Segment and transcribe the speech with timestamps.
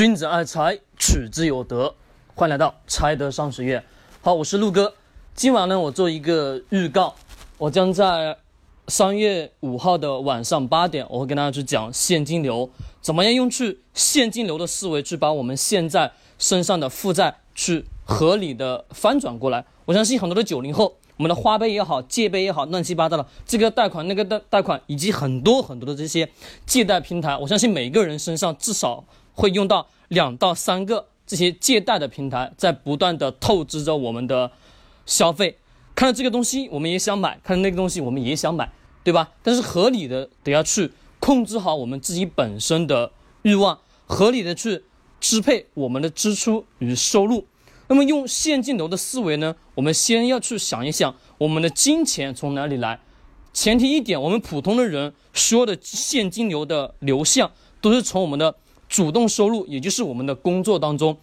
[0.00, 1.94] 君子爱财，取之有德。
[2.34, 3.84] 欢迎来到财德商学院。
[4.22, 4.94] 好，我是陆哥。
[5.34, 7.14] 今晚呢，我做一个预告，
[7.58, 8.38] 我将在
[8.88, 12.70] 三月五号的晚上八点，我会跟大家去讲现金流，
[13.02, 19.66] 怎么样用去现金流的思维去把我们现在身上的负债去合理的翻转过来。
[19.84, 26.26] 我相信很多的九零后，我们的花呗也好，借呗也好，乱七八糟的这个贷款那个贷贷款，以及很多很多的这些
[26.64, 29.04] 借贷平台，我相信每个人身上至少。
[29.34, 34.50] 会用到两到三个这些借贷的平台，在不断的透支着我们的
[35.06, 35.58] 消费。
[35.94, 38.72] 看到这个东西，我们也想买；看到那个东西，我们也想买，
[39.04, 39.30] 对吧？
[39.42, 44.82] 但是合理的得要去控制好我们自己本身的欲望，合理的去
[45.20, 47.46] 支配我们的支出与收入。
[47.88, 49.54] 那么用现金流的思维呢？
[49.74, 53.00] 我们先要去想一想，我们的金钱从哪里来？
[53.52, 57.50] 前提一点，我们普通的人所有的现金流的流向
[57.80, 58.56] 都是从我们的。
[58.90, 61.16] 主动收入，也就是我们的工作当中，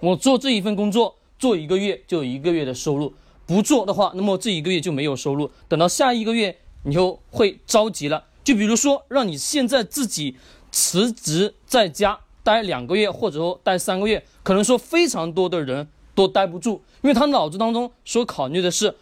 [0.00, 3.12] 我做这一份工作，做一个月就有一个月的收入；
[3.44, 5.50] 不做的话，那么这一个月就没有收入。
[5.68, 8.24] 等到下一个月，你就会着急了。
[8.42, 10.36] 就比如说，让你现在自己
[10.72, 18.94] 辞职在家待两个月，或者说待三个月，可能说非常多的人都待不住，因为他脑子当中所考虑的是，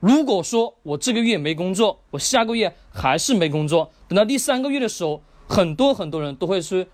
[0.00, 6.86] 如果说我这个月没工作，我下个月还是没工作，等到第三个月的时候，很多很多人都会说。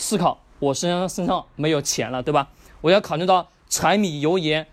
[0.00, 2.48] 思考，我身上身上没有钱了，对吧？
[2.80, 4.66] 我要考虑到柴米油盐，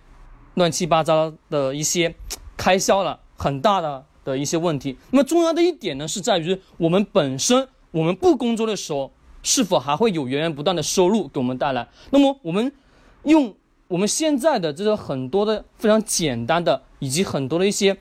[0.56, 2.16] 乱七八糟的一些
[2.56, 4.98] 开销了，很大的的一些问题。
[5.12, 9.12] 那么重要的一点呢，是在于我们本身，我们不工作的时候，
[9.44, 11.88] 是否还会有源源不断的收入给我们带来？
[12.12, 12.72] 那么我们
[13.24, 13.54] 用
[13.88, 17.98] 我们现在的这个很多的非常简单的，以及很多的一些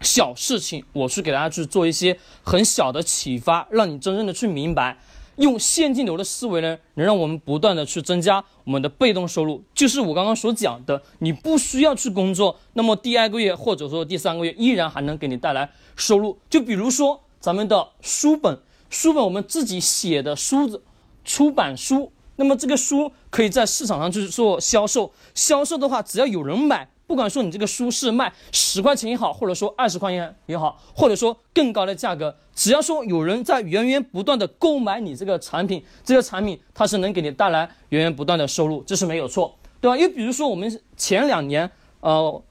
[0.00, 4.98] 小事情，我去给大家去做一些很小的启发，让你真正的去明白。
[5.42, 16.38] 用现金流的思维呢，能让我们不断的去增加我们的被动收入，就是我刚刚所讲的，你不需要去工作，那么第二个月或者说第三个月依然还能给你带来收入。
[16.48, 18.58] 就比如说咱们的书本，
[18.88, 20.82] 书本我们自己写的书子，
[21.24, 26.88] 出版书，那么这个书可以在市场上去做销售，销售的话只要有人买。
[27.06, 39.96] 不管说你这个书是卖十块钱也好，或者说二十块钱也好，或者说更高的价格，只要说有人在源源不断的购买你这个产品，这个产品它是能给你带来源源不断的收入，这是没有错，对吧？
[39.96, 41.70] 因为比如说我们前两年，
[42.00, 42.42] 呃，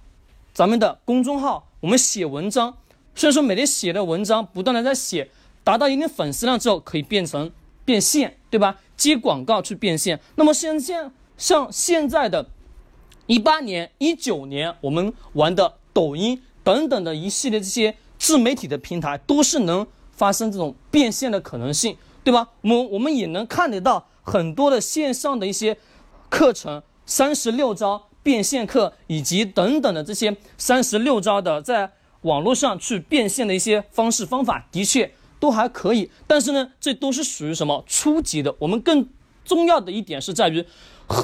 [0.53, 2.77] 咱们的公众号，我们写文章，
[3.15, 5.29] 虽然说每天写的文章不断的在写，
[5.63, 7.49] 达到一定粉丝量之后可以变成
[7.83, 8.77] 变现，对吧？
[8.95, 12.45] 接广告去变现，那么现现像现在的。
[13.31, 22.49] 一八年、一九年，我们玩的抖音等等的一系列这些自媒体的平台，都是能发生这种变现的可能性，对吧？
[22.59, 25.77] 我们我们也能看得到很多的线上的一些
[26.29, 31.89] 课程，三十六招变现课，以及等等的这些三十六招的在
[32.23, 35.09] 网络上去变现的一些方式方法，的确
[35.39, 36.11] 都还可以。
[36.27, 38.53] 但是呢，这都是属于什么初级的？
[38.59, 39.07] 我们更
[39.45, 40.65] 重要的一点是在于，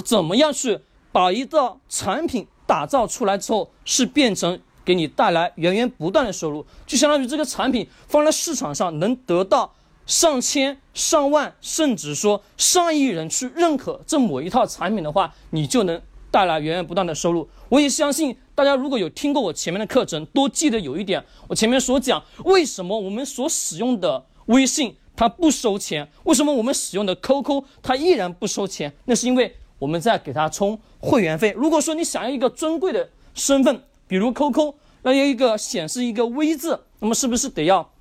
[0.06, 0.80] 怎么样去。
[1.12, 9.74] 把一个产品打造出来之后，是变成给你带来源源不断的收入，就相当于这个产品放在市场上能得到
[10.06, 17.50] 上千、上万，甚至说上亿人去认可这某一套产品的话，你就能带来源源不断的收入。
[17.70, 28.94] 我也相信大家如果有听过我前面的课程，都记得有一点，我前面所讲，为什么我们所使用的微信它不收钱，为什么我们使用的 QQ 它依然不收钱？
[29.06, 29.56] 那是因为。
[29.80, 31.54] 我们再给他充会员费。
[31.56, 34.74] 如果说你想要一个尊贵的身份，比如 QQ，
[35.04, 37.92] 那要一个显示一个 V 字，那么是不是得要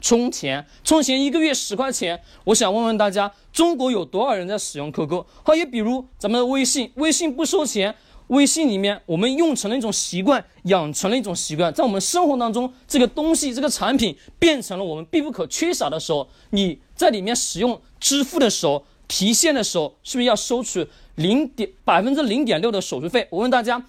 [0.00, 0.66] 充钱？
[0.84, 2.20] 充钱一个月十块钱。
[2.44, 5.24] 我想问问大家，中国有多少人在使用 QQ？
[5.44, 7.94] 还有比如咱们的微信，微信不收钱，
[8.28, 18.84] 微信里面我们用成了一种习惯，养成了一种习惯，在我们生活当中，这个东西这个产品变成了我们必不可缺少的时候，你在里面使用支付的时候。
[19.10, 20.86] 提现的时候是不是要收取
[21.16, 23.26] 零点百分之零点六的手续费？
[23.28, 23.84] 我问大家，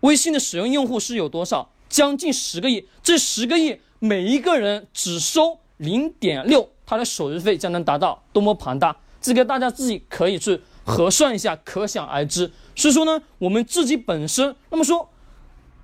[0.00, 1.70] 微信的使用用户是有多少？
[1.90, 8.96] 将近十个亿，这十个亿每一个人只收零点六，它的手续费将能达到多么庞大？
[9.20, 12.50] 这个大家自己可以去核算一下，可想而知。
[12.74, 15.10] 所以说呢，我们自己本身，那么说，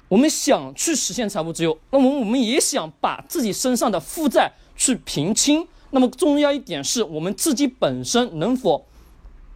[0.08, 5.68] 我们想去实现财务自由，那么我们也想把自己身上的负债去平清。
[5.90, 8.86] 那么重要一点是我们自己本身能否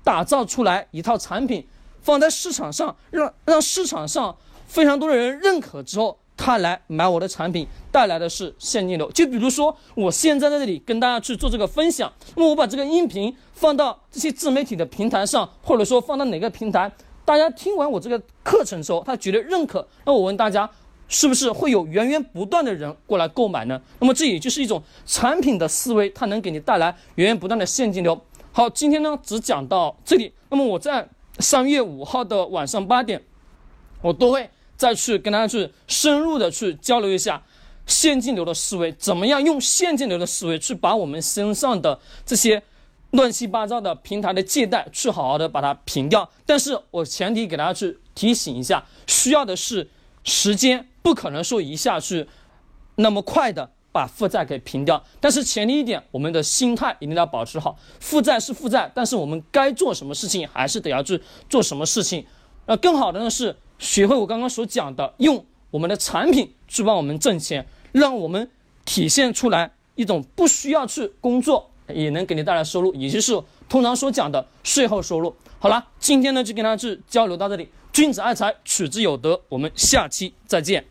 [0.02, 1.66] 打造出来一套产品，
[2.02, 4.36] 放在市场上，让让市场上
[4.66, 9.10] 非常多的人认可之后，他来买我的产品，带来的是现金流。
[9.12, 16.90] 就比如说，我现在在这里跟大家去做这个分享，那么我把这个音频放到这些自媒体的平台上，或者说放到哪个平台，
[17.24, 20.68] 大家听完我这个课程之后，他觉得认可，那我问大家，
[21.14, 23.80] 是不是会有源源不断的人过来购买呢？
[24.00, 28.20] 那么这也就是一种产品的思维，它能给你带来源源不断的现金流。
[28.50, 30.32] 好，今天呢只讲到这里。
[30.50, 31.08] 那么我在
[31.38, 33.22] 三月五号的晚上八点，
[34.02, 34.50] 我都会。
[34.76, 37.40] 再去跟大家去深入的去交流一下
[37.86, 41.96] 现金流的思维，怎么样用现金流的思维去把我们身上的
[42.26, 42.60] 这些
[43.12, 46.28] 乱七八糟的平台的借贷去好好的把它平掉。
[46.44, 49.88] 但是我前提给大家去提醒一下，需要的是
[50.24, 52.26] 时间，不可能说一下去
[52.96, 55.04] 那么快的把负债给平掉。
[55.20, 62.26] 但是前提一点，我们的心态一定要保持好，负债是负债，但是我们该做什么事情还是得要去做什么事情。
[62.66, 63.54] 那更好的呢是。
[63.76, 68.48] 学会我刚刚所讲的，用我们的产品去帮我们挣钱，让我们
[68.84, 75.34] 体现出来一种不需要去工作也能给你带来收入，也就是通常所讲的税后收入。
[75.58, 77.68] 好了，今天呢就跟大家去交流到这里。
[77.92, 79.38] 君子爱财，取之有德。
[79.48, 80.84] 我们下期再见。